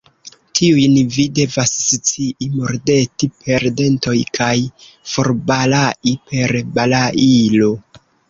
[0.59, 4.49] Tiujn vi devas scii mordeti per dentoj kaj
[5.13, 7.71] forbalai per balailo!